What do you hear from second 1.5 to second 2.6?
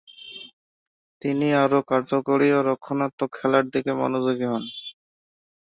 আরও কার্যকরী ও